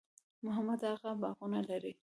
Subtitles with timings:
[0.45, 1.91] محمد اغه باغونه لري؟